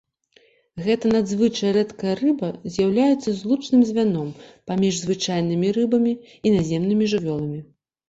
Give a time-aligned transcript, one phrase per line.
[0.85, 4.35] Гэта надзвычай рэдкая рыба з'яўляецца злучным звяном
[4.73, 6.13] паміж звычайнымі рыбамі
[6.45, 7.67] і наземнымі жывёламі.